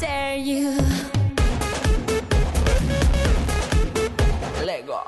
[0.00, 0.70] dare you.
[4.64, 4.98] Lego.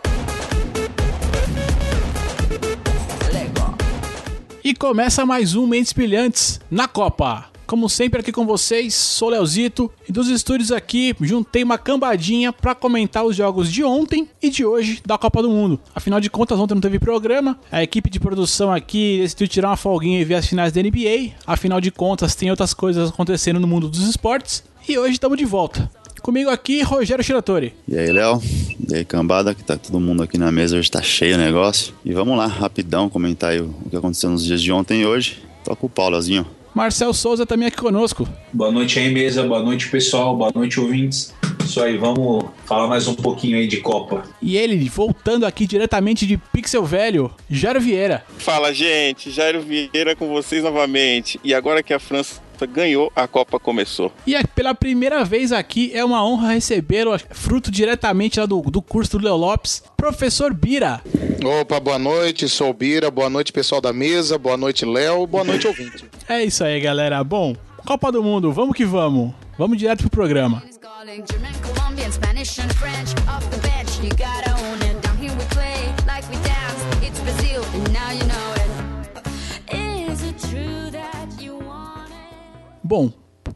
[3.32, 3.74] Lego.
[4.62, 7.46] E começa mais um Mentes Brilhantes na Copa.
[7.66, 12.74] Como sempre aqui com vocês, sou Leozito e dos estúdios aqui juntei uma cambadinha para
[12.74, 15.80] comentar os jogos de ontem e de hoje da Copa do Mundo.
[15.94, 19.76] Afinal de contas, ontem não teve programa, a equipe de produção aqui decidiu tirar uma
[19.78, 21.32] folguinha e ver as finais da NBA.
[21.46, 25.44] Afinal de contas, tem outras coisas acontecendo no mundo dos esportes e hoje estamos de
[25.44, 25.90] volta.
[26.20, 27.74] Comigo aqui, Rogério Shiratori.
[27.88, 28.40] E aí, Léo?
[28.88, 31.94] E aí, cambada, que tá todo mundo aqui na mesa, hoje tá cheio o negócio.
[32.04, 35.42] E vamos lá, rapidão, comentar aí o que aconteceu nos dias de ontem e hoje.
[35.64, 36.46] Toca o pau, Leozinho.
[36.74, 38.26] Marcel Souza também aqui conosco.
[38.52, 39.42] Boa noite aí, mesa.
[39.42, 40.36] Boa noite, pessoal.
[40.36, 41.34] Boa noite, ouvintes.
[41.64, 44.22] Isso aí, vamos falar mais um pouquinho aí de Copa.
[44.40, 48.24] E ele, voltando aqui diretamente de Pixel Velho, Jairo Vieira.
[48.38, 49.30] Fala, gente.
[49.30, 51.38] Jairo Vieira com vocês novamente.
[51.44, 54.12] E agora que a França ganhou, a Copa começou.
[54.26, 58.80] E é- pela primeira vez aqui é uma honra recebê-lo, fruto diretamente lá do, do
[58.82, 61.00] curso do Leo Lopes, professor Bira.
[61.60, 65.44] Opa, boa noite, sou o Bira, boa noite pessoal da mesa, boa noite Léo, boa
[65.44, 66.04] noite ouvinte.
[66.28, 67.22] É isso aí, galera.
[67.22, 69.34] Bom, Copa do Mundo, vamos que vamos.
[69.58, 70.62] Vamos direto pro programa.
[70.66, 73.12] It's calling German, Colombian, Spanish, and French.
[73.28, 74.51] Off the bench, you gotta
[82.92, 83.10] Bom,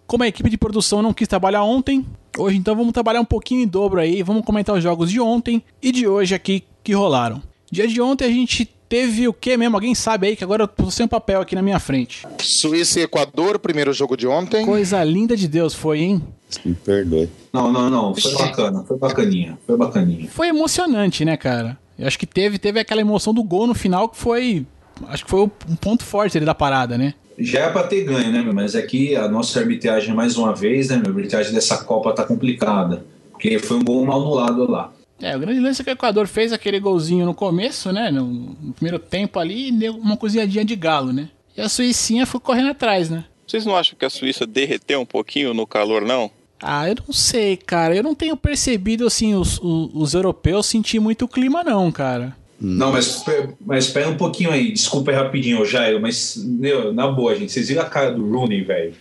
[0.06, 2.06] como a equipe de produção não quis trabalhar ontem,
[2.38, 5.62] hoje então vamos trabalhar um pouquinho em dobro aí, vamos comentar os jogos de ontem
[5.82, 7.42] e de hoje aqui que rolaram.
[7.70, 9.76] Dia de ontem a gente teve o que mesmo?
[9.76, 12.26] Alguém sabe aí que agora eu tô sem um papel aqui na minha frente.
[12.38, 14.64] Suíça e Equador, primeiro jogo de ontem.
[14.64, 16.22] Coisa linda de Deus foi, hein?
[16.64, 17.28] Me perdoe.
[17.52, 18.14] Não, não, não.
[18.14, 18.84] Foi bacana.
[18.84, 19.58] Foi bacaninha.
[19.66, 20.30] Foi bacaninha.
[20.30, 21.78] Foi emocionante, né, cara?
[21.98, 24.66] Eu acho que teve, teve aquela emoção do gol no final que foi.
[25.08, 27.12] Acho que foi um ponto forte ali da parada, né?
[27.38, 28.54] Já é pra ter ganho, né, meu?
[28.54, 31.06] Mas aqui a nossa arbitragem, mais uma vez, né, meu?
[31.06, 33.04] A arbitragem dessa Copa tá complicada.
[33.30, 34.92] Porque foi um gol mal anulado lá.
[35.20, 38.10] É, o grande lance é que o Equador fez aquele golzinho no começo, né?
[38.10, 41.30] No, no primeiro tempo ali e deu uma cozinhadinha de galo, né?
[41.56, 43.24] E a Suicinha foi correndo atrás, né?
[43.46, 46.30] Vocês não acham que a Suíça derreteu um pouquinho no calor, não?
[46.60, 47.94] Ah, eu não sei, cara.
[47.94, 52.36] Eu não tenho percebido, assim, os, os, os europeus sentir muito o clima, não, cara.
[52.60, 53.22] Não, mas,
[53.64, 54.72] mas espera um pouquinho aí.
[54.72, 56.00] Desculpa aí rapidinho, Jairo.
[56.00, 57.52] Mas, meu, na boa, gente.
[57.52, 58.94] Vocês viram a cara do Rooney, velho?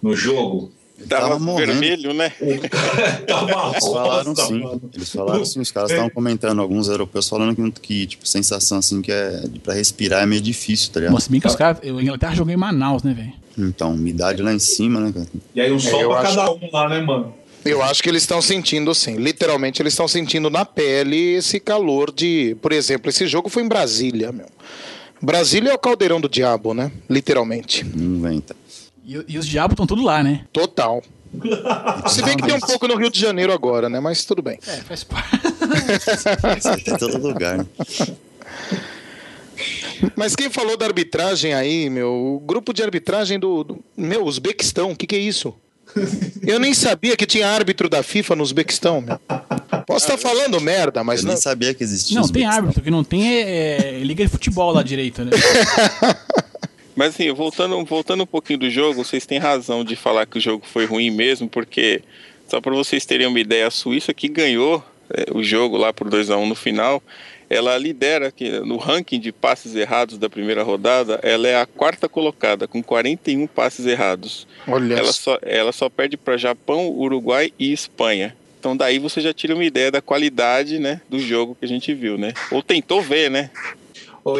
[0.00, 0.72] No jogo?
[1.08, 1.72] Tava, Tava morrendo.
[1.72, 2.30] vermelho, né?
[3.26, 4.60] Tava Eles falaram rosa, sim.
[4.60, 4.90] mano.
[4.94, 9.02] Eles falaram sim, os caras estavam comentando, alguns europeus falando que, que, tipo, sensação assim
[9.02, 11.14] que é pra respirar é meio difícil, tá ligado?
[11.14, 11.78] Nossa, bem que os caras.
[11.82, 13.32] A Inglaterra jogou em Manaus, né, velho?
[13.58, 15.26] Então, umidade lá em cima, né, cara?
[15.54, 17.34] E aí um sol eu pra acho- cada um lá, né, mano?
[17.64, 22.12] Eu acho que eles estão sentindo sim, literalmente eles estão sentindo na pele esse calor
[22.12, 24.46] de, por exemplo, esse jogo foi em Brasília, meu.
[25.20, 26.92] Brasília é o caldeirão do diabo, né?
[27.08, 27.84] Literalmente.
[27.84, 28.54] Não venta.
[29.04, 30.44] E, e os diabos estão tudo lá, né?
[30.52, 31.02] Total.
[32.08, 33.98] Se bem que tem um pouco no Rio de Janeiro agora, né?
[34.00, 34.58] Mas tudo bem.
[34.66, 35.36] É, faz parte.
[36.90, 37.66] Em todo lugar, né?
[40.14, 44.92] Mas quem falou da arbitragem aí, meu, o grupo de arbitragem do, do meu, Uzbequistão,
[44.92, 45.54] o que, que é isso?
[46.46, 49.18] Eu nem sabia que tinha árbitro da FIFA no Uzbequistão, meu.
[49.86, 51.34] Posso estar falando merda, mas Eu não.
[51.34, 54.72] nem sabia que existia Não, tem árbitro, que não tem é, é, liga de futebol
[54.72, 55.30] lá direito, né?
[56.96, 60.40] Mas assim, voltando, voltando um pouquinho do jogo, vocês têm razão de falar que o
[60.40, 62.02] jogo foi ruim mesmo, porque,
[62.48, 66.08] só para vocês terem uma ideia, a Suíça que ganhou é, o jogo lá por
[66.08, 67.02] 2 a 1 no final,
[67.48, 72.08] ela lidera aqui no ranking de passes errados da primeira rodada, ela é a quarta
[72.08, 74.46] colocada, com 41 passes errados.
[74.66, 75.38] Olha Ela só.
[75.42, 78.34] ela só perde para Japão, Uruguai e Espanha.
[78.58, 81.92] Então daí você já tira uma ideia da qualidade, né, do jogo que a gente
[81.92, 82.32] viu, né?
[82.50, 83.50] Ou tentou ver, né?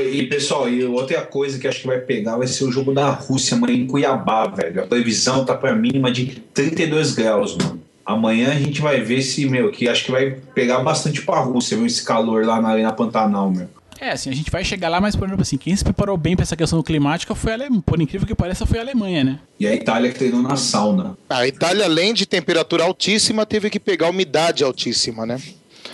[0.03, 3.11] E pessoal, e outra coisa que acho que vai pegar vai ser o jogo da
[3.11, 4.83] Rússia amanhã em Cuiabá, velho.
[4.83, 7.84] A previsão tá pra mínima de 32 graus, mano.
[8.05, 11.77] Amanhã a gente vai ver se, meu, que acho que vai pegar bastante pra Rússia,
[11.77, 11.87] viu?
[11.87, 13.69] Esse calor lá na Arena Pantanal, meu.
[14.01, 16.37] É, assim, a gente vai chegar lá, mas por exemplo assim, quem se preparou bem
[16.37, 17.83] pra essa questão climática foi a Alemanha.
[17.87, 19.39] Por incrível que pareça, foi a Alemanha, né?
[19.59, 21.17] E a Itália que treinou na sauna.
[21.31, 25.41] A Itália, além de temperatura altíssima, teve que pegar umidade altíssima, né?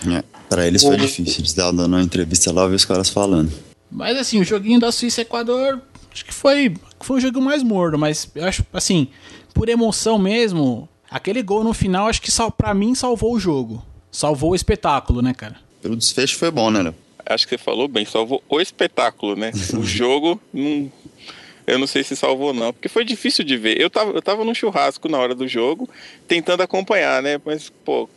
[0.07, 1.39] É, pra eles foi difícil.
[1.39, 3.51] Eles estavam dando uma entrevista lá, vi os caras falando.
[3.89, 5.81] Mas assim, o joguinho da Suíça e Equador,
[6.11, 9.07] acho que foi, foi o jogo mais morno, mas eu acho, assim,
[9.53, 13.85] por emoção mesmo, aquele gol no final, acho que sal, pra mim salvou o jogo.
[14.11, 15.57] Salvou o espetáculo, né, cara?
[15.81, 16.95] Pelo desfecho foi bom, né, Léo?
[17.25, 19.51] Acho que você falou bem, salvou o espetáculo, né?
[19.77, 20.91] O jogo, não,
[21.67, 23.79] eu não sei se salvou não, porque foi difícil de ver.
[23.79, 25.87] Eu tava, eu tava num churrasco na hora do jogo,
[26.27, 27.39] tentando acompanhar, né?
[27.45, 28.09] Mas, pô,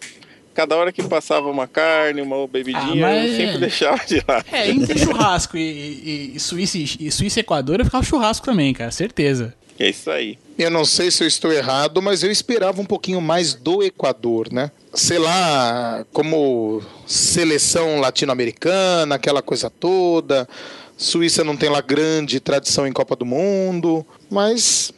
[0.52, 4.44] cada hora que passava uma carne, uma bebidinha, Ah, mas- eu sempre deixava de lado.
[4.50, 8.72] É, entre churrasco e, e- e Suíça, e Suíça e Equador, eu ficava churrasco também,
[8.72, 9.54] cara, certeza.
[9.78, 10.38] É isso aí.
[10.56, 14.52] Eu não sei se eu estou errado, mas eu esperava um pouquinho mais do Equador,
[14.52, 14.70] né?
[14.92, 20.48] Sei lá, como seleção latino-americana, aquela coisa toda.
[20.96, 24.92] Suíça não tem lá grande tradição em Copa do Mundo, mas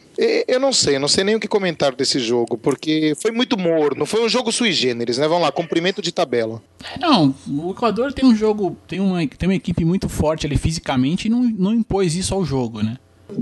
[0.47, 4.05] eu não sei, não sei nem o que comentar desse jogo, porque foi muito morno,
[4.05, 5.27] foi um jogo sui generis, né?
[5.27, 6.61] Vamos lá, cumprimento de tabela.
[6.99, 11.27] Não, o Equador tem um jogo, tem uma, tem uma equipe muito forte ali fisicamente
[11.27, 12.97] e não, não impôs isso ao jogo, né?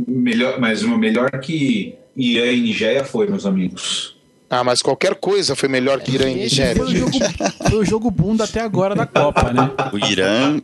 [0.08, 4.16] Melhor, mas uma melhor que Irã e Nigéria foi, meus amigos.
[4.50, 6.84] Ah, mas qualquer coisa foi melhor que Irã e Nigéria.
[6.84, 7.12] foi o, jogo,
[7.70, 9.72] foi o jogo bunda até agora da Copa, né?
[9.92, 10.62] O Irã,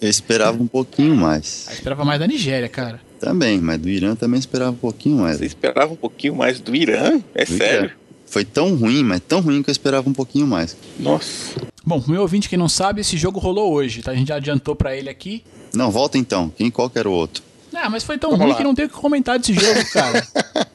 [0.00, 1.66] eu esperava um pouquinho mais.
[1.68, 3.00] Eu esperava mais da Nigéria, cara.
[3.18, 5.38] Também, mas do Irã também esperava um pouquinho mais.
[5.38, 7.20] Você esperava um pouquinho mais do Irã?
[7.34, 7.84] É Do sério?
[7.86, 7.94] Irã.
[8.26, 10.76] Foi tão ruim, mas tão ruim que eu esperava um pouquinho mais.
[10.98, 11.54] Nossa.
[11.86, 14.10] Bom, meu ouvinte que não sabe, esse jogo rolou hoje, tá?
[14.10, 15.42] A gente já adiantou pra ele aqui.
[15.72, 16.52] Não, volta então.
[16.56, 17.42] Quem qual que era o outro?
[17.76, 18.56] Ah, mas foi tão Vamos ruim lá.
[18.58, 20.26] que não tem o que comentar desse jogo, cara.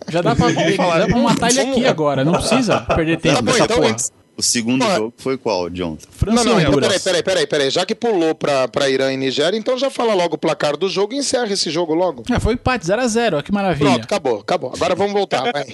[0.09, 1.89] Já dá pra, falar, dá pra matar ele aqui lá.
[1.89, 3.89] agora, não precisa perder tempo Tá bom, nessa então, porra.
[3.91, 4.95] antes- O segundo Ué.
[4.95, 5.97] jogo foi qual, John?
[6.11, 6.87] França Não, não, Honduras.
[6.87, 7.69] peraí, peraí, peraí, peraí.
[7.69, 10.87] Já que pulou pra, pra Irã e Nigéria, então já fala logo o placar do
[10.87, 12.23] jogo e encerra esse jogo logo.
[12.31, 13.89] É, foi empate 0x0, olha que maravilha.
[13.91, 14.71] Pronto, acabou, acabou.
[14.73, 15.65] Agora vamos voltar, vai.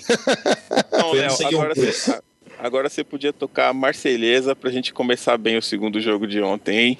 [0.91, 2.19] Não, Léo, agora você,
[2.59, 6.77] agora você podia tocar a Marselhesa pra gente começar bem o segundo jogo de ontem,
[6.79, 6.97] hein?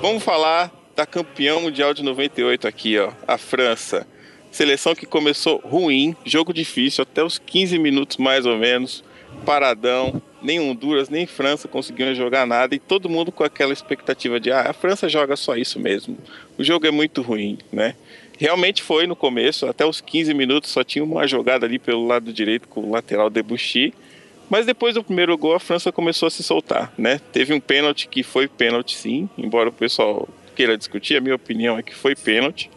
[0.00, 4.06] Vamos falar da campeã mundial de 98 aqui, ó, a França.
[4.52, 9.02] Seleção que começou ruim, jogo difícil, até os 15 minutos mais ou menos,
[9.44, 10.20] paradão.
[10.42, 14.70] Nem Honduras, nem França conseguiam jogar nada e todo mundo com aquela expectativa de ah,
[14.70, 16.16] a França joga só isso mesmo.
[16.58, 17.96] O jogo é muito ruim, né?
[18.38, 22.32] Realmente foi no começo, até os 15 minutos só tinha uma jogada ali pelo lado
[22.32, 23.94] direito com o lateral Debuchy.
[24.48, 27.20] Mas depois do primeiro gol, a França começou a se soltar, né?
[27.32, 31.78] Teve um pênalti que foi pênalti, sim, embora o pessoal queira discutir, a minha opinião
[31.78, 32.70] é que foi pênalti.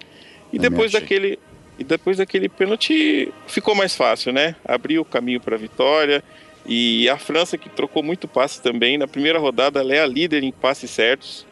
[0.51, 1.39] E depois daquele
[1.77, 4.55] e depois daquele pênalti ficou mais fácil, né?
[4.65, 6.21] Abriu o caminho para a vitória.
[6.65, 10.43] E a França que trocou muito passe também, na primeira rodada ela é a líder
[10.43, 11.47] em passes certos.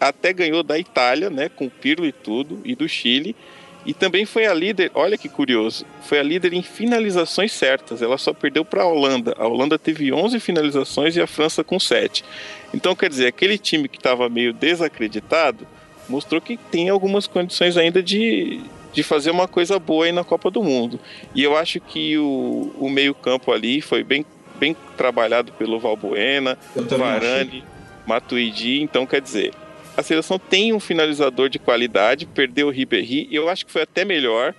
[0.00, 3.36] Até ganhou da Itália, né, com o Pirlo e tudo, e do Chile.
[3.86, 8.02] E também foi a líder, olha que curioso, foi a líder em finalizações certas.
[8.02, 9.34] Ela só perdeu para a Holanda.
[9.38, 12.24] A Holanda teve 11 finalizações e a França com 7.
[12.74, 15.66] Então, quer dizer, aquele time que estava meio desacreditado
[16.08, 18.60] mostrou que tem algumas condições ainda de,
[18.92, 20.98] de fazer uma coisa boa aí na Copa do Mundo.
[21.34, 24.24] E eu acho que o, o meio-campo ali foi bem,
[24.58, 27.28] bem trabalhado pelo Valbuena, também achei.
[27.28, 27.64] Varane,
[28.06, 28.80] Matuidi.
[28.80, 29.52] Então, quer dizer,
[29.98, 33.82] a seleção tem um finalizador de qualidade, perdeu o Ribéry, e eu acho que foi
[33.82, 34.54] até melhor,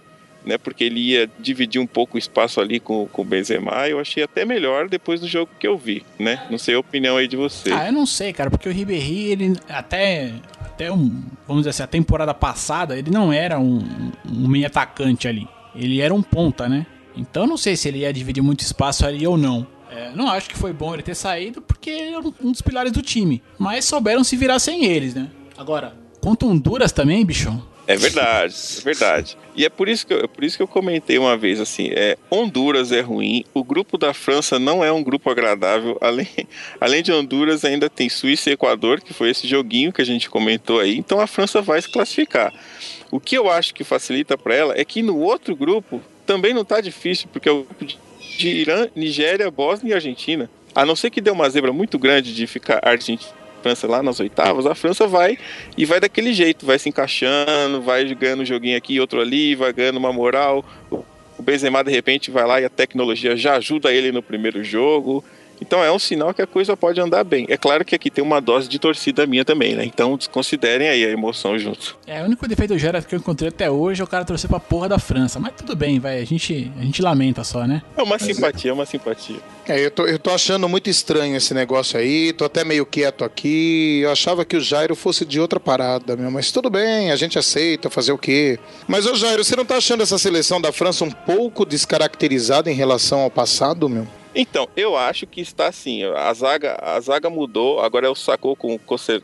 [0.45, 0.57] né?
[0.57, 3.71] Porque ele ia dividir um pouco o espaço ali com, com o Benzema.
[3.87, 6.45] Eu achei até melhor depois do jogo que eu vi, né?
[6.51, 7.71] Não sei a opinião aí de você.
[7.71, 11.83] Ah, eu não sei, cara, porque o Ribéry, ele até, até um, vamos dizer assim,
[11.83, 15.47] a temporada passada, ele não era um, um meio atacante ali.
[15.73, 16.85] Ele era um ponta, né?
[17.15, 19.65] Então não sei se ele ia dividir muito espaço ali ou não.
[19.89, 23.01] É, não acho que foi bom ele ter saído, porque ele um dos pilares do
[23.01, 23.41] time.
[23.57, 25.29] Mas souberam se virar sem eles, né?
[25.57, 27.67] Agora, contra Honduras também, bichão.
[27.89, 29.37] É verdade, é verdade.
[29.55, 31.89] E é por isso que eu, é por isso que eu comentei uma vez assim,
[31.91, 35.97] é, Honduras é ruim, o grupo da França não é um grupo agradável.
[35.99, 36.27] Além,
[36.79, 40.29] além de Honduras, ainda tem Suíça e Equador, que foi esse joguinho que a gente
[40.29, 40.99] comentou aí.
[40.99, 42.53] Então a França vai se classificar.
[43.09, 46.63] O que eu acho que facilita para ela é que no outro grupo também não
[46.63, 47.97] tá difícil, porque é o grupo de
[48.39, 50.49] de Irã, Nigéria, Bósnia e Argentina.
[50.73, 54.21] A não ser que dê uma zebra muito grande de ficar Argentina França lá nas
[54.21, 55.37] oitavas, a França vai
[55.77, 59.73] e vai daquele jeito, vai se encaixando, vai ganhando um joguinho aqui, outro ali, vai
[59.73, 60.63] ganhando uma moral.
[60.89, 65.21] O Benzema de repente vai lá e a tecnologia já ajuda ele no primeiro jogo.
[65.61, 67.45] Então é um sinal que a coisa pode andar bem.
[67.49, 69.83] É claro que aqui tem uma dose de torcida minha também, né?
[69.85, 71.97] Então desconsiderem aí a emoção junto.
[72.07, 74.49] É, o único defeito do Gerard que eu encontrei até hoje é o cara torcer
[74.49, 75.39] pra porra da França.
[75.39, 77.81] Mas tudo bem, vai, a gente, a gente lamenta só, né?
[77.97, 79.37] É uma simpatia, é uma simpatia.
[79.67, 83.23] É, eu tô, eu tô achando muito estranho esse negócio aí, tô até meio quieto
[83.23, 84.01] aqui.
[84.03, 87.37] Eu achava que o Jairo fosse de outra parada, meu, mas tudo bem, a gente
[87.37, 88.57] aceita fazer o quê?
[88.87, 92.75] Mas, ô Jairo, você não tá achando essa seleção da França um pouco descaracterizada em
[92.75, 94.07] relação ao passado, meu?
[94.33, 96.03] Então, eu acho que está assim.
[96.03, 98.79] A zaga, a zaga mudou, agora é o Sacou com o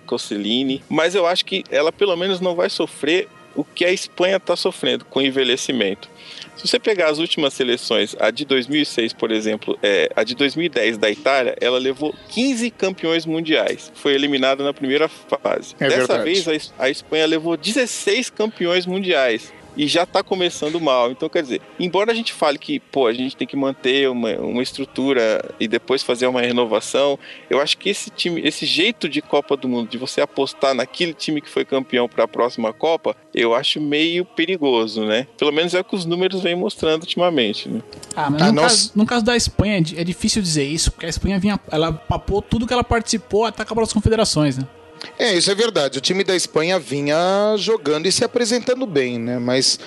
[0.05, 4.35] Cosselini, mas eu acho que ela pelo menos não vai sofrer o que a Espanha
[4.35, 6.09] está sofrendo com o envelhecimento.
[6.57, 10.97] Se você pegar as últimas seleções, a de 2006, por exemplo, é, a de 2010
[10.97, 13.91] da Itália, ela levou 15 campeões mundiais.
[13.95, 15.75] Foi eliminada na primeira fase.
[15.79, 16.23] É Dessa verdade.
[16.23, 19.53] vez, a a Espanha levou 16 campeões mundiais.
[19.75, 21.11] E já tá começando mal.
[21.11, 24.31] Então, quer dizer, embora a gente fale que, pô, a gente tem que manter uma,
[24.37, 27.17] uma estrutura e depois fazer uma renovação,
[27.49, 31.13] eu acho que esse time, esse jeito de Copa do Mundo, de você apostar naquele
[31.13, 35.27] time que foi campeão para a próxima Copa, eu acho meio perigoso, né?
[35.37, 37.81] Pelo menos é o que os números vêm mostrando ultimamente, né?
[38.15, 40.63] Ah, mas Ah, no, nós- caso, no caso da Espanha é di- é difícil dizer
[40.63, 44.57] isso, porque a Espanha vinha, ela papou tudo que ela participou até acabar as confederações,
[44.57, 44.65] né?
[45.17, 45.97] É, isso é verdade.
[45.97, 49.39] O time da Espanha vinha jogando e se apresentando bem, né?
[49.39, 49.79] Mas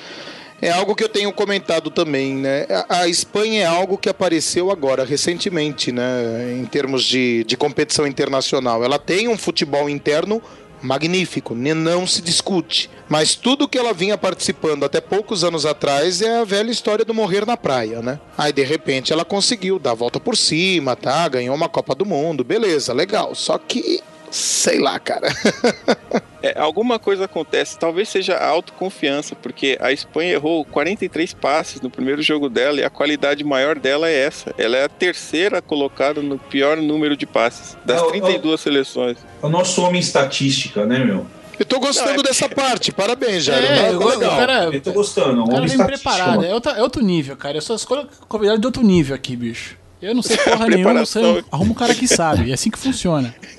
[0.60, 2.66] é algo que eu tenho comentado também, né?
[2.88, 6.56] A, Espanha é algo que apareceu agora, recentemente, né?
[6.58, 8.82] Em termos de, de competição internacional.
[8.84, 10.42] Ela tem um futebol interno
[10.80, 12.88] magnífico, ne- não se discute.
[13.08, 17.14] Mas tudo que ela vinha participando até poucos anos atrás é a velha história do
[17.14, 18.18] morrer na praia, né?
[18.36, 21.26] Aí de repente ela conseguiu dar a volta por cima, tá?
[21.28, 23.34] Ganhou uma Copa do Mundo, beleza, legal.
[23.34, 25.28] Só que sei lá, cara.
[26.40, 31.90] É, alguma coisa acontece, talvez seja a autoconfiança, porque a Espanha errou 43 passes no
[31.90, 34.54] primeiro jogo dela e a qualidade maior dela é essa.
[34.56, 39.18] Ela é a terceira colocada no pior número de passes das Não, 32 seleções.
[39.42, 41.26] É o nosso homem estatística, né, meu?
[41.58, 43.66] Eu tô gostando Não, é- dessa parte, parabéns, Jairo.
[43.66, 44.36] É, eu tá legal.
[44.36, 45.42] cara- Eu tô gostando.
[45.42, 47.56] O cara homem vem preparado, é outro, é outro nível, cara.
[47.56, 49.76] Eu só escolho convidado de outro nível aqui, bicho.
[50.00, 51.42] Eu não sei porra nenhuma, preparação.
[51.50, 52.50] arruma um cara que sabe.
[52.50, 53.34] É assim que funciona.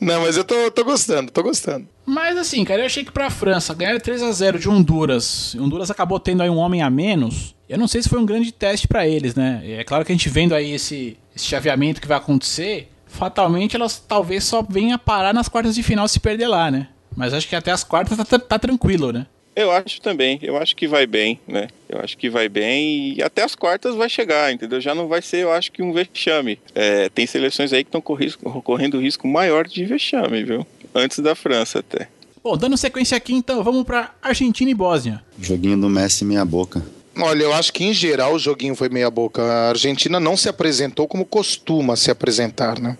[0.00, 1.88] Não, mas eu tô, tô gostando, tô gostando.
[2.04, 5.90] Mas assim, cara, eu achei que pra França ganhar 3 a 0 de Honduras, Honduras
[5.90, 7.54] acabou tendo aí um homem a menos.
[7.66, 9.62] Eu não sei se foi um grande teste pra eles, né?
[9.64, 13.98] É claro que a gente vendo aí esse, esse chaveamento que vai acontecer, fatalmente elas
[14.06, 16.88] talvez só venham parar nas quartas de final se perder lá, né?
[17.16, 19.26] Mas acho que até as quartas tá, tá tranquilo, né?
[19.56, 21.68] Eu acho também, eu acho que vai bem, né?
[21.88, 24.80] Eu acho que vai bem e até as quartas vai chegar, entendeu?
[24.80, 26.58] Já não vai ser, eu acho que um vexame.
[26.74, 30.66] É, tem seleções aí que estão correndo risco maior de vexame, viu?
[30.94, 32.08] Antes da França até.
[32.42, 35.22] Bom, dando sequência aqui, então, vamos pra Argentina e Bósnia.
[35.40, 36.84] Joguinho do Messi meia boca.
[37.16, 39.40] Olha, eu acho que em geral o joguinho foi meia boca.
[39.40, 42.98] A Argentina não se apresentou como costuma se apresentar, né?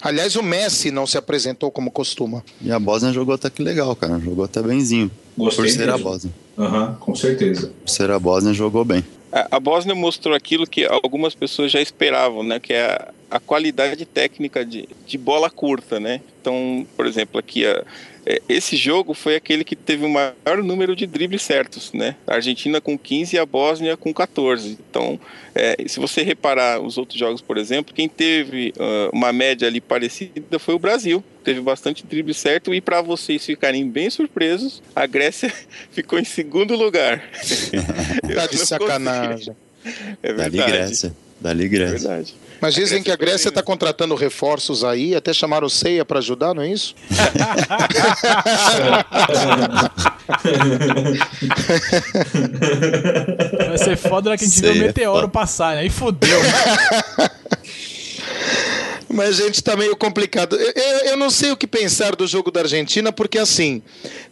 [0.00, 2.42] Aliás, o Messi não se apresentou como costuma.
[2.60, 4.18] E a Bósnia jogou até que legal, cara.
[4.18, 5.10] Jogou até benzinho.
[5.36, 6.10] Gostei Por ser a mesmo.
[6.10, 6.32] Bósnia.
[6.58, 7.72] Aham, com certeza.
[7.84, 9.04] Por ser a Bósnia, jogou bem.
[9.32, 12.58] A, a Bósnia mostrou aquilo que algumas pessoas já esperavam, né?
[12.60, 16.20] Que é a, a qualidade técnica de, de bola curta, né?
[16.40, 17.84] Então, por exemplo, aqui a,
[18.48, 22.16] esse jogo foi aquele que teve o maior número de dribles certos, né?
[22.26, 24.78] A Argentina com 15 e a Bósnia com 14.
[24.90, 25.18] Então,
[25.54, 29.80] é, se você reparar os outros jogos, por exemplo, quem teve ah, uma média ali
[29.80, 31.24] parecida foi o Brasil.
[31.42, 35.52] Teve bastante drible certo e para vocês ficarem bem surpresos, a Grécia
[35.90, 37.24] ficou em segundo lugar.
[38.28, 39.54] Eu Tá de sacanagem.
[39.54, 39.56] consigo.
[40.22, 40.72] É Dali verdade.
[40.72, 41.16] Grécia.
[41.40, 41.98] Dali É Grécia.
[41.98, 42.34] verdade.
[42.60, 46.54] Mas dizem que a Grécia está contratando reforços aí, até chamaram o Ceia para ajudar,
[46.54, 46.94] não é isso?
[53.68, 55.28] Vai ser foda na que a gente vê o é meteoro foda.
[55.32, 55.82] passar, né?
[55.82, 56.40] Aí fodeu.
[59.12, 60.54] Mas, gente, tá meio complicado.
[60.56, 63.82] Eu, eu- eu não sei o que pensar do jogo da Argentina, porque assim.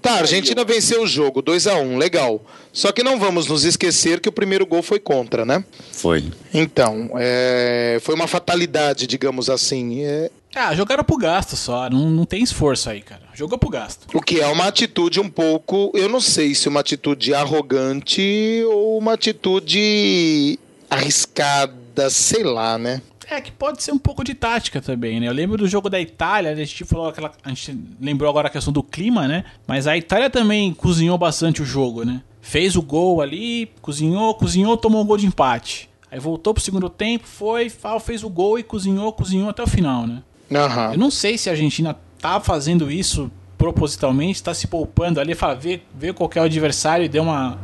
[0.00, 2.40] Tá, a Argentina venceu o jogo, 2 a 1 legal.
[2.72, 5.64] Só que não vamos nos esquecer que o primeiro gol foi contra, né?
[5.92, 6.24] Foi.
[6.54, 10.04] Então, é, foi uma fatalidade, digamos assim.
[10.04, 11.90] É, Ah, jogaram pro gasto só.
[11.90, 13.22] Não, não tem esforço aí, cara.
[13.34, 14.06] Jogou pro gasto.
[14.14, 15.90] o que é uma atitude um pouco.
[15.94, 20.58] Eu não sei se uma atitude arrogante ou uma atitude
[20.90, 23.02] arriscada, sei lá, né?
[23.30, 25.28] É que pode ser um pouco de tática também, né?
[25.28, 27.30] Eu lembro do jogo da Itália, a gente falou aquela.
[27.44, 29.44] A gente lembrou agora a questão do clima, né?
[29.66, 32.22] Mas a Itália também cozinhou bastante o jogo, né?
[32.40, 35.90] Fez o gol ali, cozinhou, cozinhou, tomou um gol de empate.
[36.10, 37.70] Aí voltou pro segundo tempo, foi,
[38.00, 40.22] fez o gol e cozinhou, cozinhou até o final, né?
[40.50, 40.92] Aham.
[40.92, 45.54] Eu não sei se a Argentina tá fazendo isso propositalmente, tá se poupando ali, fala,
[45.54, 47.58] vê, vê qual é o adversário e deu uma,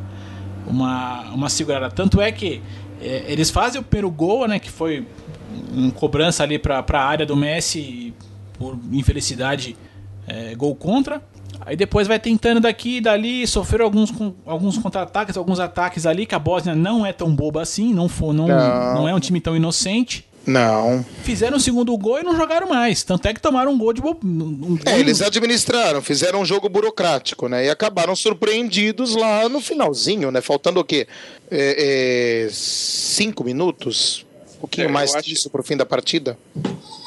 [0.66, 1.90] uma, uma segurada.
[1.90, 2.60] Tanto é que
[3.00, 5.06] é, eles fazem o primeiro gol, né, que foi
[5.72, 8.14] uma cobrança ali pra, pra área do Messi,
[8.58, 9.76] por infelicidade,
[10.26, 11.22] é, gol contra.
[11.60, 14.12] Aí depois vai tentando daqui e dali, sofreram alguns,
[14.44, 18.34] alguns contra-ataques, alguns ataques ali, que a Bósnia não é tão boba assim, não, for,
[18.34, 18.94] não, Não.
[18.94, 20.26] não é um time tão inocente.
[20.46, 21.04] Não.
[21.22, 23.02] Fizeram o segundo gol e não jogaram mais.
[23.02, 24.14] Tanto é que tomaram um gol de bo...
[24.22, 27.64] um gol É, eles administraram, fizeram um jogo burocrático, né?
[27.64, 30.42] E acabaram surpreendidos lá no finalzinho, né?
[30.42, 31.06] Faltando o quê?
[31.50, 34.26] É, é, cinco minutos?
[34.64, 36.38] Pouquinho É, mais acho- disso pro fim da partida?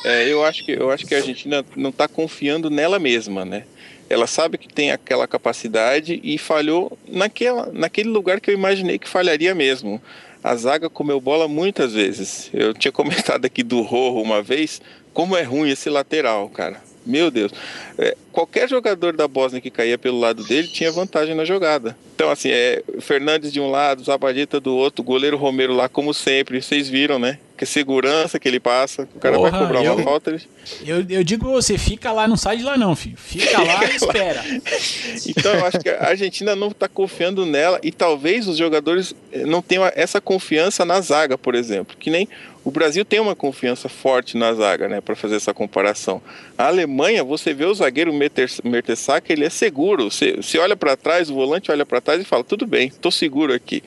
[0.05, 3.63] É, eu acho que eu acho que a Argentina não está confiando nela mesma, né?
[4.07, 9.09] Ela sabe que tem aquela capacidade e falhou naquela, naquele lugar que eu imaginei que
[9.09, 9.99] falharia mesmo.
[10.43, 12.49] A zaga comeu bola muitas vezes.
[12.53, 12.91] Eu tinha
[13.41, 14.79] comentado aqui do Rojo uma vez,
[15.11, 16.79] como é ruim esse lateral, cara.
[17.07, 17.51] Meu Deus.
[17.97, 21.97] É, qualquer jogador da Bósnia que caía pelo lado dele tinha vantagem na jogada.
[22.15, 26.61] Então, assim, é Fernandes de um lado, Zabadita do outro, goleiro Romero lá, como sempre,
[26.61, 27.37] vocês viram, né?
[27.57, 30.29] Que segurança que ele passa, o cara Porra, vai cobrar eu- uma falta.
[30.31, 30.43] ele-
[30.85, 33.17] Eu, eu digo pra você, fica lá, não sai de lá não, filho.
[33.17, 34.43] Fica lá e espera.
[35.27, 39.43] Então, eu acho que a Argentina não está confiando nela e talvez os jogadores eh,
[39.45, 41.95] não tenham essa confiança na zaga, por exemplo.
[41.97, 42.27] Que nem
[42.67, 46.21] o Brasil tem uma confiança forte na zaga, né, para fazer essa comparação.
[46.57, 50.11] A Alemanha, você vê o zagueiro Mertesacker, ele é seguro.
[50.11, 53.09] Você, você olha para trás, o volante olha para trás e fala: tudo bem, tô
[53.09, 53.81] seguro aqui.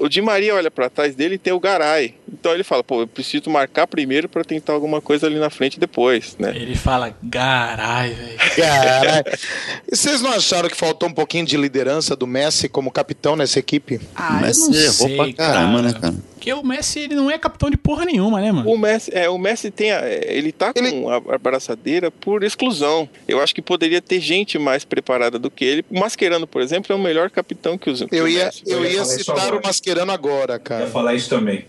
[0.00, 2.14] O Di Maria olha para trás dele e tem o Garay.
[2.40, 5.78] Então ele fala: pô, eu preciso marcar primeiro para tentar alguma coisa ali na frente
[5.78, 6.52] depois, né?
[6.56, 8.38] Ele fala, garai, velho.
[8.56, 9.24] Caralho.
[9.92, 13.58] E vocês não acharam que faltou um pouquinho de liderança do Messi como capitão nessa
[13.58, 14.00] equipe?
[14.14, 16.14] Ah, Messi eu não errou sei, pra caramba, né, cara?
[16.34, 18.70] Porque o Messi, ele não é capitão de porra nenhuma, né, mano?
[18.70, 22.42] O Messi, é, o Messi tem a- ele tá Ele- com a a braçadeira por
[22.44, 23.08] exclusão.
[23.28, 25.84] Eu acho que poderia ter gente mais preparada do que ele.
[25.90, 28.62] O Mascherano, por exemplo, é o melhor capitão que os que Eu o ia, Messi.
[28.66, 30.86] eu Eu ia ia citar o Mascherano agora, Eu ia cara.
[30.86, 31.64] falar isso também.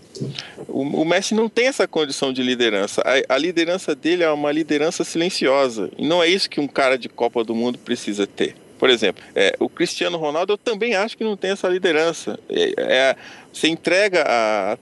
[0.68, 3.02] O, o Messi não tem essa condição de liderança.
[3.04, 5.90] A, a liderança dele é uma liderança silenciosa.
[5.96, 8.56] E não é isso que um cara de Copa do Mundo precisa ter.
[8.78, 12.38] Por exemplo, é, o Cristiano Ronaldo eu também acho que não tem essa liderança.
[12.48, 13.16] É, é,
[13.52, 14.76] você entrega a,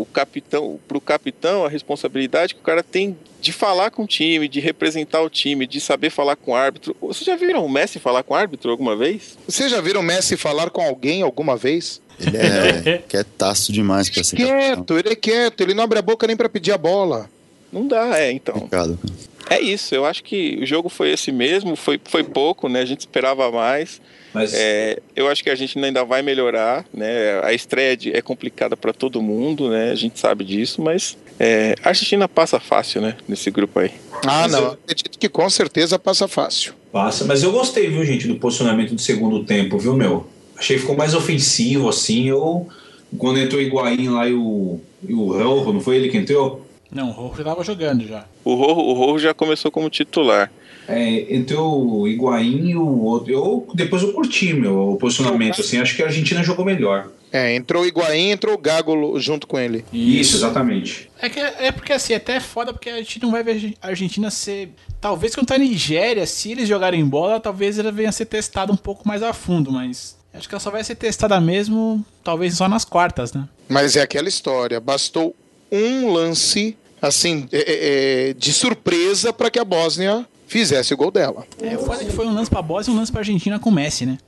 [0.00, 4.06] o capitão para o capitão a responsabilidade que o cara tem de falar com o
[4.06, 6.96] time, de representar o time, de saber falar com o árbitro.
[7.00, 9.38] Vocês já viram o Messi falar com o árbitro alguma vez?
[9.46, 12.00] Vocês já viram o Messi falar com alguém alguma vez?
[12.18, 14.58] Ele é quietaço demais pra ser capitão.
[14.58, 17.30] Quieto, ele é quieto, ele não abre a boca nem pra pedir a bola.
[17.72, 18.54] Não dá, é, então.
[18.54, 19.18] Complicado, cara.
[19.50, 22.80] É isso, eu acho que o jogo foi esse mesmo, foi, foi pouco, né?
[22.80, 24.00] A gente esperava mais.
[24.34, 27.40] Mas É, eu acho que a gente ainda vai melhorar, né?
[27.42, 29.90] A estreia é complicada para todo mundo, né?
[29.90, 33.16] A gente sabe disso, mas é, a Argentina passa fácil, né?
[33.26, 33.90] Nesse grupo aí.
[34.26, 34.60] Ah, Mas não.
[34.64, 36.74] eu- Acredito que com certeza passa fácil.
[36.92, 37.24] passa.
[37.24, 40.26] Mas eu gostei, viu, gente, do posicionamento do segundo tempo, viu, meu?
[40.56, 42.28] Achei que ficou mais ofensivo, assim.
[42.28, 42.68] Eu,
[43.16, 46.66] quando entrou o Higuaín lá e o, e o Rojo, não foi ele que entrou?
[46.90, 48.24] Não, o Rojo já tava jogando já.
[48.44, 50.50] O Rojo, o Rojo já começou como titular.
[50.88, 53.30] É, entrou o Higuaín e o outro.
[53.30, 55.78] Eu, depois eu curti, meu, o posicionamento, assim.
[55.78, 57.10] Acho que a Argentina jogou melhor.
[57.30, 59.84] É, entrou o Higuaín, entrou o Gago junto com ele.
[59.92, 61.10] Isso, exatamente.
[61.20, 63.88] É, que, é porque assim, até é foda porque a gente não vai ver a
[63.88, 64.70] Argentina ser.
[64.98, 68.76] Talvez contra a Nigéria, se eles jogarem bola, talvez ela venha a ser testada um
[68.76, 72.66] pouco mais a fundo, mas acho que ela só vai ser testada mesmo, talvez só
[72.66, 73.46] nas quartas, né?
[73.68, 75.36] Mas é aquela história, bastou
[75.72, 81.10] um lance, assim, é, é, é, de surpresa para que a Bósnia fizesse o gol
[81.10, 81.46] dela.
[81.60, 83.58] É, o foda é que foi um lance pra Bósnia e um lance pra Argentina
[83.58, 84.18] com o Messi, né?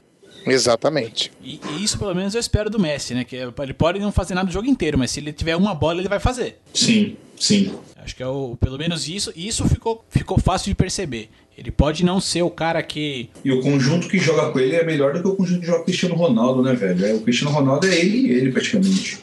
[0.47, 1.31] Exatamente.
[1.43, 3.25] E, e isso pelo menos eu espero do Messi, né?
[3.25, 5.75] Que é- ele pode não fazer nada o jogo inteiro, mas se ele tiver uma
[5.75, 6.59] bola, ele vai fazer.
[6.73, 7.75] Sim, sim.
[7.97, 11.29] Acho que é o, pelo menos isso, isso ficou, ficou fácil de perceber.
[11.57, 13.29] Ele pode não ser o cara que.
[13.45, 15.79] E o conjunto que joga com ele é melhor do que o conjunto que joga
[15.79, 17.05] com o Cristiano Ronaldo, né, velho?
[17.05, 19.19] É, o Cristiano Ronaldo é ele e ele, praticamente.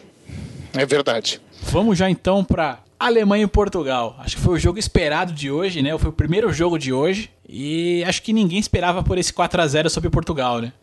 [0.73, 1.39] É verdade.
[1.63, 4.15] Vamos já então pra Alemanha e Portugal.
[4.19, 5.97] Acho que foi o jogo esperado de hoje, né?
[5.97, 7.29] Foi o primeiro jogo de hoje.
[7.49, 10.73] E acho que ninguém esperava por esse 4 a 0 sobre Portugal, né?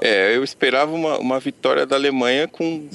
[0.00, 2.88] É, eu esperava uma, uma vitória da Alemanha com,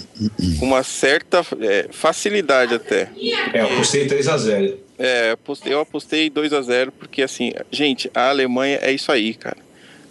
[0.59, 3.09] com uma certa é, facilidade até.
[3.53, 4.75] É, eu apostei 3x0.
[4.99, 9.33] É, apostei- eu apostei 2 a 0 porque assim, gente, a Alemanha é isso aí,
[9.33, 9.57] cara.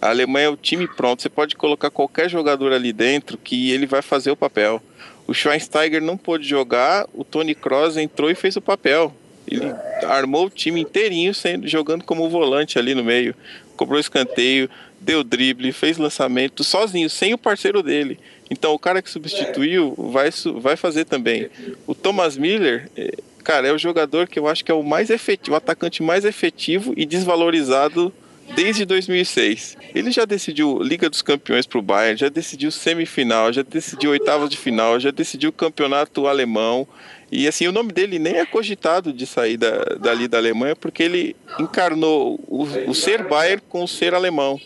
[0.01, 1.21] A Alemanha é o time pronto.
[1.21, 4.81] Você pode colocar qualquer jogador ali dentro que ele vai fazer o papel.
[5.27, 9.13] O Schweinsteiger não pôde jogar, o Tony Kroos entrou e fez o papel.
[9.47, 9.73] Ele
[10.05, 13.35] armou o time inteirinho sendo, jogando como volante ali no meio.
[13.75, 18.19] Cobrou escanteio, deu drible, fez lançamento sozinho, sem o parceiro dele.
[18.49, 20.29] Então o cara que substituiu vai,
[20.61, 21.49] vai fazer também.
[21.87, 25.09] O Thomas Miller, eh, cara, é o jogador que eu acho que é o mais
[25.09, 28.13] efetivo, o atacante mais efetivo e desvalorizado
[28.55, 29.77] desde 2006.
[29.93, 34.49] Ele já decidiu Liga dos Campeões para o Bayern, já decidiu semifinal, já decidiu oitavas
[34.49, 36.87] de final, já decidiu campeonato alemão.
[37.31, 41.01] E assim, o nome dele nem é cogitado de sair da, dali da Alemanha, porque
[41.01, 44.59] ele encarnou o, o ser Bayern com o ser alemão.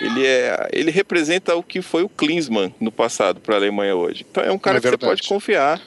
[0.00, 4.26] Ele, é, ele representa o que foi o Klinsmann no passado para a Alemanha hoje.
[4.30, 5.80] Então é um cara É que você pode confiar.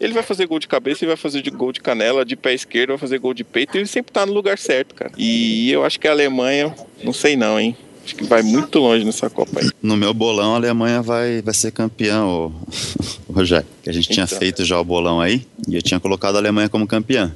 [0.00, 2.52] Ele vai fazer gol de cabeça, ele vai fazer de gol de canela, de pé
[2.54, 5.12] esquerdo, vai fazer gol de peito, ele sempre tá no lugar certo, cara.
[5.16, 7.76] E eu acho que a Alemanha, não sei não, hein?
[8.04, 9.70] Acho que vai muito longe nessa Copa aí.
[9.80, 12.50] No meu bolão, a Alemanha vai, vai ser campeã, ô,
[13.32, 13.64] Rogério.
[13.80, 14.38] Que a gente tinha Então.
[14.38, 15.46] feito já o bolão aí.
[15.68, 17.32] E eu tinha colocado a Alemanha como campeã.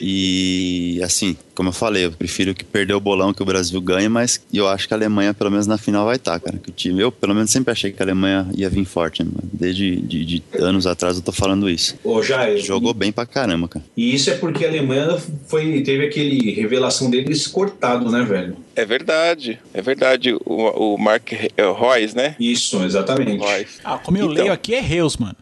[0.00, 4.08] E assim, como eu falei, eu prefiro que perder o bolão que o Brasil ganhe,
[4.08, 6.58] mas eu acho que a Alemanha, pelo menos na final, vai estar, cara.
[6.58, 9.22] Que o time, eu, pelo menos, sempre achei que a Alemanha ia vir forte.
[9.22, 9.30] Né?
[9.52, 11.96] Desde de, de anos atrás eu tô falando isso.
[12.04, 13.84] Ô, Jair, Jogou bem pra caramba, cara.
[13.96, 18.56] E isso é porque a Alemanha foi, teve aquele revelação deles cortado, né, velho?
[18.74, 20.34] É verdade, é verdade.
[20.44, 22.34] O, o Mark é, Royce, né?
[22.40, 23.38] Isso, exatamente.
[23.38, 23.78] Royce.
[23.84, 24.34] Ah, como eu Então.
[24.44, 25.36] leio aqui é Reus, mano.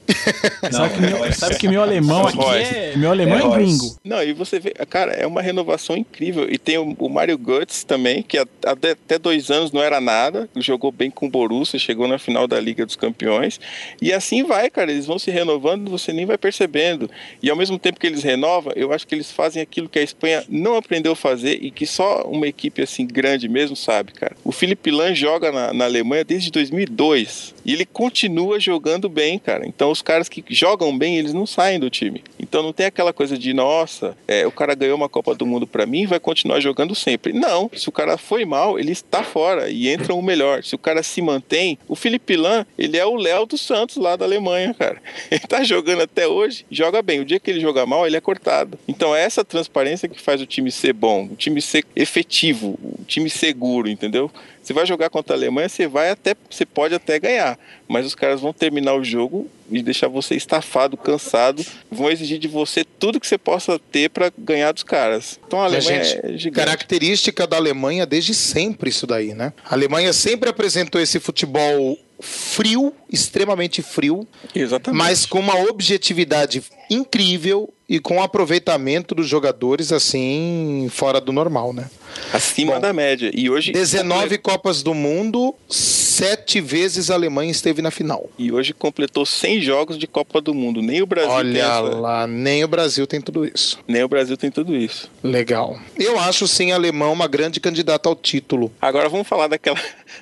[0.64, 1.38] Não, sabe, que meu, Royce.
[1.38, 2.75] sabe que meu alemão aqui Royce.
[2.75, 2.93] é.
[2.97, 3.97] Meu alemão É é, gringo.
[4.05, 6.47] Não, e você vê, cara, é uma renovação incrível.
[6.51, 10.49] E tem o, o Mario Götze também, que até, até dois anos não era nada,
[10.57, 13.61] jogou bem com o Borussia, chegou na final da Liga dos Campeões.
[14.03, 17.09] E assim vai, cara, eles vão se renovando, você nem vai percebendo.
[17.43, 20.03] E ao mesmo tempo que eles renovam, eu acho que eles fazem aquilo que a
[20.03, 24.37] Espanha não aprendeu a fazer e que só uma equipe assim grande mesmo sabe, cara.
[24.44, 29.66] O Felipe Lan joga na, na Alemanha desde 2002 e ele continua jogando bem, cara.
[29.66, 32.23] Então os caras que jogam bem, eles não saem do time.
[32.38, 35.66] Então não tem aquela coisa de, nossa, é, o cara ganhou uma Copa do Mundo
[35.66, 37.33] pra mim vai continuar jogando sempre.
[37.33, 40.62] Não, se o cara foi mal, ele está fora e entra o melhor.
[40.64, 44.16] Se o cara se mantém, o Felipe Lan, ele é o Léo dos Santos lá
[44.16, 45.01] da Alemanha, cara.
[45.31, 47.20] Ele tá jogando até hoje, joga bem.
[47.20, 48.79] O dia que ele joga mal, ele é cortado.
[48.88, 53.05] Então é essa transparência que faz o time ser bom, o time ser efetivo, o
[53.07, 54.31] time seguro, entendeu?
[54.70, 58.14] Você vai jogar contra a Alemanha, você vai até, você pode até ganhar, mas os
[58.14, 63.18] caras vão terminar o jogo e deixar você estafado, cansado, vão exigir de você tudo
[63.18, 65.40] que você possa ter pra ganhar dos caras.
[65.44, 66.50] Então a Alemanha gente, é gigante.
[66.52, 69.52] característica da Alemanha desde sempre isso daí, né?
[69.64, 74.96] A Alemanha sempre apresentou esse futebol frio, extremamente frio, Exatamente.
[74.96, 81.72] mas com uma objetividade incrível e com um aproveitamento dos jogadores assim fora do normal,
[81.72, 81.90] né?
[82.33, 83.31] acima Bom, da média.
[83.35, 88.29] E hoje 19 Copas do Mundo, sete vezes a Alemanha esteve na final.
[88.38, 90.81] e hoje completou 100 jogos de Copa do Mundo.
[90.83, 93.79] Nem o Brasil tem Olha essa- lá, nem o Brasil tem tudo isso.
[93.88, 95.11] nem o Brasil tem tudo isso.
[95.22, 95.79] Legal.
[95.98, 98.72] Eu acho sim a alemã uma grande candidata ao título.
[98.81, 99.79] Agora vamos falar daquela,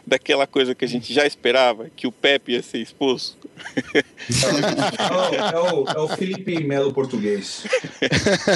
[0.07, 3.37] daquela coisa que a gente já esperava, que o Pepe ia ser expulso.
[3.93, 7.65] É o, é o- é o Felipe Melo português.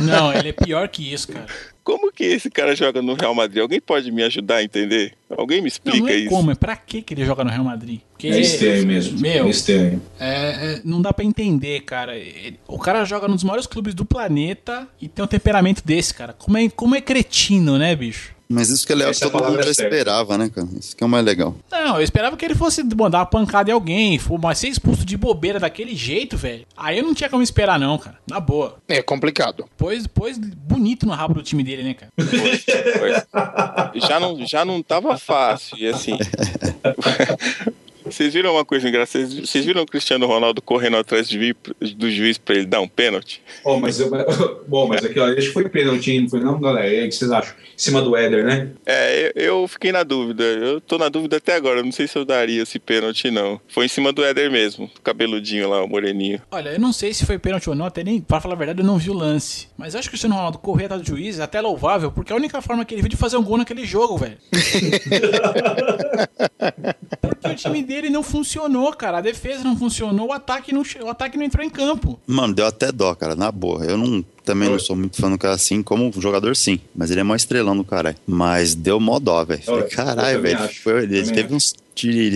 [0.03, 1.47] Não, ele é pior que isso, cara.
[1.85, 3.61] Como que esse cara joga no Real Madrid?
[3.61, 5.15] Alguém pode me ajudar a entender?
[5.29, 6.29] Alguém me Não, explica não é isso?
[6.29, 8.01] como, é pra que que ele joga no Real Madrid?
[8.13, 9.19] Porque, É estranho mesmo.
[9.19, 10.01] Meu, É estranho.
[10.21, 12.17] é- é- não dá pra entender, cara.
[12.17, 16.33] Ele- o cara joga nos maiores clubes do planeta e tem um temperamento desse, cara.
[16.33, 18.33] Como é, como é cretino, né, bicho?
[18.53, 19.97] Mas isso que é legal, todo mundo já é certa.
[19.97, 20.69] esperava, né, cara?
[20.79, 21.55] Isso que é o mais legal.
[21.71, 25.17] Não, eu esperava que ele fosse mandar uma pancada em alguém, mas ser expulso de
[25.17, 26.67] bobeira daquele jeito, velho.
[26.77, 28.19] Aí eu não tinha como esperar, não, cara.
[28.29, 28.77] Na boa.
[28.87, 29.65] É complicado.
[29.77, 32.13] Pôs, pôs bonito no rabo do time dele, né, cara?
[32.99, 34.01] Foi.
[34.01, 35.79] Já não, já não tava fácil.
[35.79, 36.19] E assim.
[38.13, 39.27] Vocês viram uma coisa engraçada?
[39.27, 41.55] Vocês- Vocês viram o Cristiano Ronaldo correndo atrás do juiz,
[41.97, 43.43] do juiz pra ele dar um pênalti?
[43.65, 44.11] Ó, mas eu,
[44.69, 47.05] bom, mas aqui, ó, acho que foi pênalti, não foi não, galera?
[47.05, 47.55] O que vocês acham?
[47.75, 48.69] Em cima do Éder, né?
[48.87, 50.45] É, eu, eu fiquei na dúvida.
[50.45, 51.81] Eu tô na dúvida até agora.
[51.81, 53.61] Eu Não sei se eu daria esse pênalti, não.
[53.69, 56.41] Foi em cima do Éder mesmo, cabeludinho lá, o moreninho.
[56.51, 58.81] Olha, eu não sei se foi pênalti ou não, até nem, pra falar a verdade,
[58.81, 59.69] eu não vi o lance.
[59.77, 62.35] Mas acho que o Cristiano Ronaldo correr atrás do juiz é até louvável, porque é
[62.35, 64.37] a única forma que ele viu de fazer um gol naquele jogo, velho.
[67.21, 69.19] porque o time dele não funcionou, cara.
[69.19, 72.19] A defesa não funcionou, o ataque não, o ataque não entrou em campo.
[72.27, 73.85] Mano, deu até dó, cara, na boa.
[73.85, 76.81] Eu não, também não sou muito fã do cara assim, como jogador sim.
[76.95, 78.17] Mas ele é mó estrelão do caralho.
[78.27, 79.63] Mas deu mó dó, velho.
[79.91, 80.59] Caralho, velho.
[81.03, 81.75] Ele, teve uns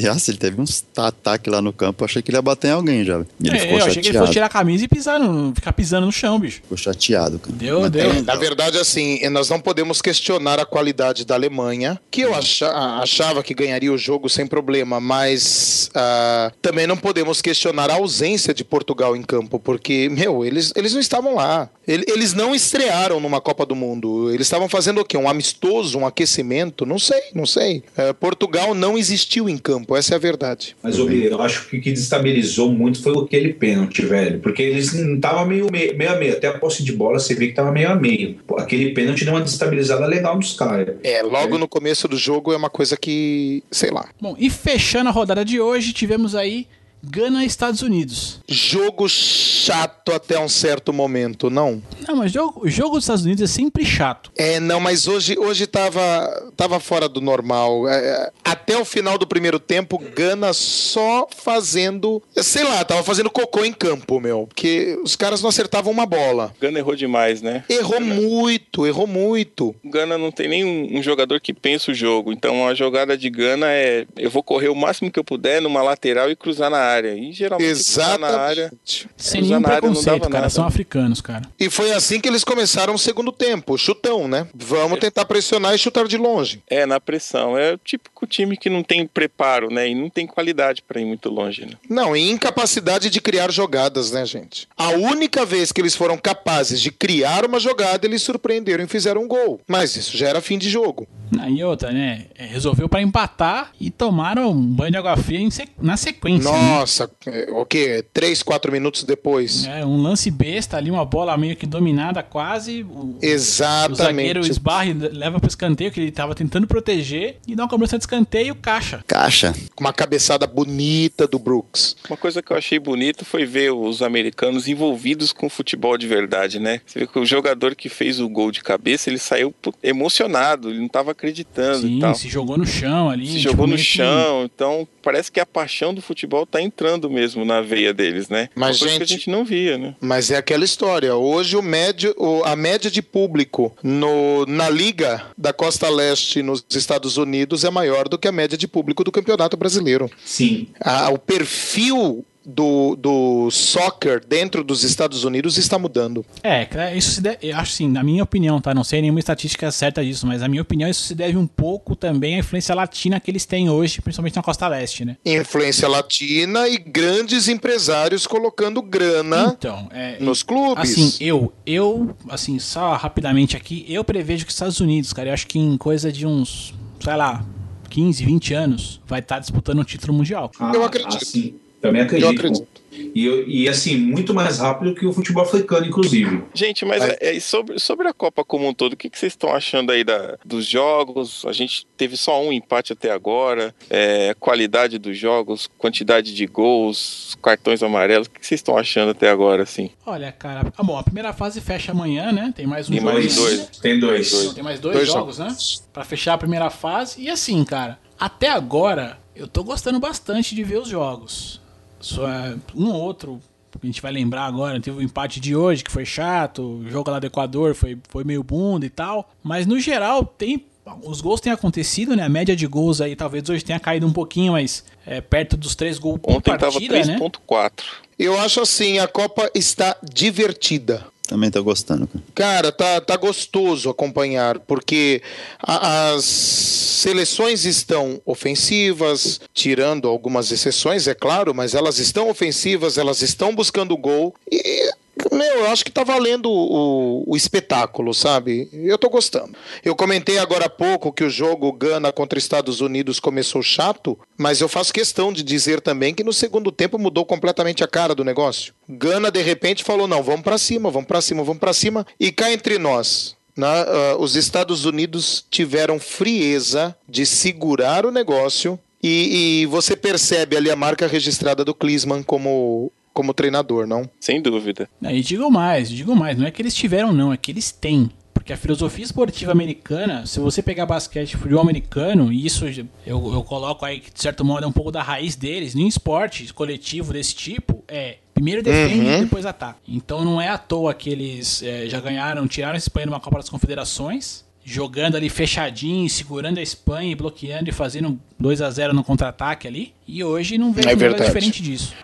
[0.07, 2.03] Nossa, ele teve uns ataques lá no campo.
[2.03, 3.15] Eu achei que ele ia bater em alguém já.
[3.19, 3.29] velho.
[3.43, 4.03] E ele É, ficou eu achei chateado.
[4.03, 6.57] que ele fosse tirar a camisa e pisar no, ficar pisando no chão, bicho.
[6.63, 7.55] Ficou chateado, cara.
[7.57, 8.23] Deu, Mas deu.
[8.23, 13.43] Na verdade, assim, nós não podemos questionar a qualidade da Alemanha, que eu acha- achava
[13.43, 18.63] que ganharia o jogo sem problema, mas ah, também não podemos questionar a ausência de
[18.63, 21.69] Portugal em campo, porque, meu, eles, eles não estavam lá.
[21.97, 24.31] Ele- Eles não estrearam numa Copa do Mundo.
[24.33, 25.17] Eles estavam fazendo o quê?
[25.17, 26.85] Um amistoso, um aquecimento?
[26.85, 27.83] Não sei, não sei.
[27.97, 30.77] Eh, Portugal não existiu em campo, essa é a verdade.
[30.83, 34.41] Mas ô, Bia, eu acho que o que destabilizou muito foi aquele pênalti, velho.
[34.41, 36.33] Porque eles não estavam meio, meio, meio a meio.
[36.35, 38.37] Até a posse de bola você vê que tava meio a meio.
[38.47, 40.97] Pô, aquele pênalti deu uma destabilizada legal nos caras.
[41.03, 44.09] É, logo no começo do jogo é uma coisa que, sei lá.
[44.21, 46.67] Bom, e fechando a rodada de hoje, tivemos aí
[47.03, 48.41] Gana e Estados Unidos.
[48.49, 51.83] Jogo chato até um certo momento, não?
[52.07, 54.31] Não, mas jogo- o jogo dos Estados Unidos é sempre chato.
[54.37, 57.89] É, não, mas hoje, hoje tava, tava fora do normal.
[57.89, 62.23] É, é, até o final do primeiro tempo, Gana só fazendo.
[62.37, 64.47] Sei lá, tava fazendo cocô em campo, meu.
[64.47, 66.53] Porque os caras não acertavam uma bola.
[66.61, 67.65] Gana errou demais, né?
[67.69, 69.75] Errou muito, errou muito.
[69.85, 72.33] Gana não tem nenhum um jogador que pensa o jogo.
[72.33, 75.83] Então a jogada de Gana é: eu vou correr o máximo que eu puder numa
[75.83, 77.15] lateral e cruzar na área.
[77.17, 78.63] E geralmente cruzar na área.
[78.63, 79.09] Exatamente.
[79.17, 80.35] Sem nenhum na área preconceito, dava cara.
[80.43, 80.51] nada.
[80.51, 81.43] São africanos, cara.
[81.59, 84.47] E foi assim que eles começaram o segundo tempo, chutão, né?
[84.55, 86.63] Vamos tentar pressionar e chutar de longe.
[86.69, 87.57] É, na pressão.
[87.59, 89.89] É o típico time que não tem preparo, né?
[89.89, 91.73] E não tem qualidade pra ir muito longe, né?
[91.89, 94.69] Não, e incapacidade de criar jogadas, né, gente?
[94.77, 99.23] A única vez que eles foram capazes de criar uma jogada, eles surpreenderam e fizeram
[99.23, 99.61] um gol.
[99.67, 101.07] Mas isso já era fim de jogo.
[101.49, 102.27] E outra, né?
[102.37, 105.41] é, Resolveu pra empatar e tomaram um banho de água fria
[105.81, 106.51] na sequência.
[106.51, 106.59] né?
[106.81, 107.11] Nossa,
[107.53, 108.05] o quê?
[108.13, 109.65] Três, quatro minutos depois.
[109.67, 112.83] É, um lance besta ali, uma bola meio que dominada quase.
[112.85, 113.93] O, Exatamente.
[113.93, 117.69] O zagueiro esbarra e leva pro escanteio, que ele tava tentando proteger, e dá uma
[117.69, 119.03] cobrança de escanteio, caixa.
[119.07, 119.55] Caixa.
[119.75, 121.97] Com uma cabeçada bonita do Brooks.
[122.09, 126.59] Uma coisa que eu achei bonito foi ver os americanos envolvidos com futebol de verdade,
[126.59, 126.81] né?
[126.87, 130.79] Você vê que o jogador que fez o gol de cabeça, ele saiu emocionado, ele
[130.79, 132.15] não estava acreditando e Sim, tal.
[132.15, 133.27] se jogou no chão ali.
[133.27, 137.09] Se tipo, jogou no que- chão, então parece que a paixão do futebol tá entrando
[137.09, 138.49] mesmo na veia deles, né?
[138.55, 139.95] Mas, Uma coisa que a gente- gente não via, né?
[140.01, 141.15] Mas é aquela história.
[141.15, 147.17] Hoje o médio, a média de público no, na Liga da Costa Leste nos Estados
[147.17, 150.11] Unidos é maior do que a média de público do Campeonato Brasileiro.
[150.25, 150.69] Sim.
[150.81, 156.25] Ah, o perfil do, do soccer dentro dos Estados Unidos está mudando.
[156.43, 158.73] É, isso se deve, eu acho assim, na minha opinião, tá?
[158.73, 161.97] Não sei nenhuma estatística certa disso, mas na minha opinião isso se deve um pouco
[161.97, 165.17] também à influência latina que eles têm hoje, principalmente na Costa Leste, né?
[165.25, 170.93] Influência latina e grandes empresários colocando grana Então, é, nos clubes.
[170.93, 175.35] Assim, eu, eu, assim, só rapidamente aqui, eu prevejo que os Estados Unidos, cara, eu
[175.35, 177.45] acho que em coisa de uns, sei lá,
[177.91, 180.51] 15, 20 anos, vai estar disputando o título mundial.
[180.61, 181.17] Ah, Eu acredito.
[181.17, 181.55] Assim,
[181.87, 182.27] também acredito.
[182.27, 182.87] Eu acredito.
[183.15, 186.43] E, e assim, muito mais rápido que o futebol africano, inclusive.
[186.55, 189.33] Gente, mas é, é sobre, sobre a Copa como um todo, o que, que vocês
[189.33, 191.45] estão achando aí da, dos jogos?
[191.47, 193.75] A gente teve só um empate até agora.
[193.91, 198.27] É, qualidade dos jogos, quantidade de gols, cartões amarelos.
[198.27, 199.91] O que, que vocês estão achando até agora, assim?
[200.05, 202.53] Olha, cara, ah, bom, a primeira fase fecha amanhã, né?
[202.55, 203.41] Tem mais um Tem jogo mais ainda.
[203.41, 203.79] dois.
[203.79, 204.31] Tem dois.
[204.31, 204.55] Dois.
[204.55, 205.55] Tem mais dois, Dois jogos, né?
[205.93, 207.21] Pra fechar a primeira fase.
[207.21, 211.61] E assim, cara, até agora eu tô gostando bastante de ver os jogos.
[212.01, 213.41] Só é, um ou outro
[213.81, 216.91] que a gente vai lembrar agora, teve o empate de hoje que foi chato, o
[216.91, 219.31] jogo lá do Equador foi, foi meio bunda e tal.
[219.43, 220.65] Mas no geral tem.
[221.03, 222.23] Os gols têm acontecido, né?
[222.23, 225.75] A média de gols aí talvez hoje tenha caído um pouquinho, mas é perto dos
[225.75, 227.19] três gols por Ontem tava partida, né?
[227.19, 227.71] 3.4.
[228.17, 231.05] Eu acho assim, a Copa está divertida.
[231.27, 232.25] Também tô gostando, cara.
[232.35, 235.21] Cara, tá, tá gostoso acompanhar, porque
[235.61, 243.23] a- as seleções estão ofensivas, tirando algumas exceções, é claro, mas elas estão ofensivas, elas
[243.23, 244.91] estão buscando gol e.
[245.33, 248.69] Meu, eu acho que tá valendo o, o espetáculo, sabe?
[248.73, 249.55] Eu tô gostando.
[249.83, 254.61] Eu comentei agora há pouco que o jogo Gana contra Estados Unidos começou chato, mas
[254.61, 258.25] eu faço questão de dizer também que no segundo tempo mudou completamente a cara do
[258.25, 258.75] negócio.
[258.89, 262.07] Gana de repente falou: não, vamos pra cima, vamos pra cima, vamos pra cima.
[262.21, 268.79] E cá entre nós, na- ah, os Estados Unidos tiveram frieza de segurar o negócio
[269.03, 274.09] e, e você percebe ali a marca registrada do Klinsmann como, como treinador, não?
[274.21, 274.87] Sem dúvida.
[275.03, 278.11] E digo mais, digo mais, não é que eles tiveram, não, é que eles têm.
[278.35, 282.87] Porque a filosofia esportiva americana, se você pegar basquete e futebol americano, e isso eu,
[283.07, 286.53] eu coloco aí que de certo modo é um pouco da raiz deles, em esporte
[286.53, 289.79] coletivo desse tipo, é primeiro defende e depois ataca.
[289.89, 293.39] Então não é à toa que eles é, já ganharam, tiraram a Espanha numa Copa
[293.39, 298.93] das Confederações, jogando ali fechadinho, segurando a Espanha e bloqueando e fazendo 2 a 0
[298.93, 299.95] no contra-ataque ali.
[300.07, 301.95] E hoje não vejo É nada diferente disso.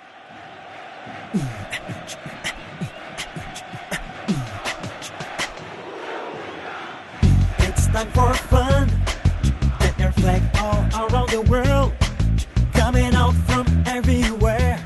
[10.24, 11.92] All around the world.
[12.72, 14.78] Coming out from everywhere.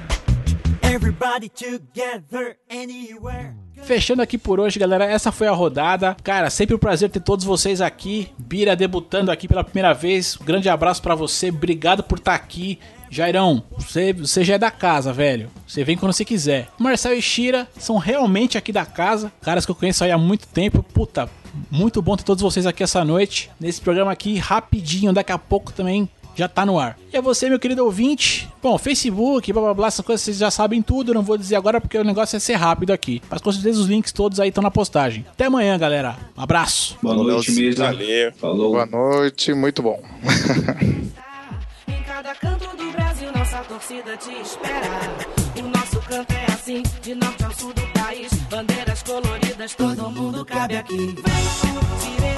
[0.83, 3.55] Everybody together, anywhere.
[3.83, 5.05] Fechando aqui por hoje, galera.
[5.05, 6.17] Essa foi a rodada.
[6.25, 8.33] Cara, sempre um prazer ter todos vocês aqui.
[8.39, 10.39] Bira debutando aqui pela primeira vez.
[10.41, 11.51] Um grande abraço pra você.
[11.51, 12.79] Obrigado por estar aqui.
[13.11, 15.51] Jairão, você, você já é da casa, velho.
[15.67, 16.69] Você vem quando você quiser.
[16.79, 19.31] Marcel e Shira são realmente aqui da casa.
[19.43, 20.83] Caras que eu conheço aí há muito tempo.
[20.83, 21.29] Puta,
[21.71, 23.51] muito bom ter todos vocês aqui essa noite.
[23.59, 25.13] Nesse programa aqui, rapidinho.
[25.13, 26.99] Daqui a pouco também já tá no ar.
[27.13, 30.51] E a você, meu querido ouvinte, bom, Facebook, blá blá blá, essas coisas vocês já
[30.51, 33.23] sabem tudo, eu não vou dizer agora porque o negócio é ser rápido aqui.
[33.31, 35.25] Mas com certeza os links todos aí estão na postagem.
[35.33, 36.17] Até amanhã, galera.
[36.37, 36.99] Um abraço.
[37.03, 37.83] Boa Valeu, noite mesmo.
[37.83, 38.33] Valeu.
[38.35, 38.73] Falou.
[38.73, 40.01] Boa noite, muito bom.
[41.89, 45.46] Em cada canto do Brasil, nossa torcida te espera.
[45.59, 48.33] O nosso canto é assim, de norte ao sul do país.
[48.51, 50.97] Bandeiras coloridas, todo mundo cabe aqui.
[50.97, 52.36] Vem curtir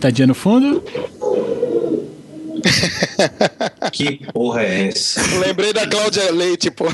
[0.00, 0.82] pintadinha no fundo.
[3.92, 5.20] Que porra é essa?
[5.38, 6.84] Lembrei da Cláudia Leite, pô.